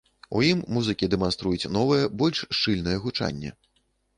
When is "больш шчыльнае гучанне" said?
2.23-3.57